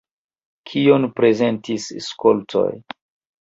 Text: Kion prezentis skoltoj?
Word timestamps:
Kion 0.71 1.05
prezentis 1.19 1.85
skoltoj? 2.07 2.67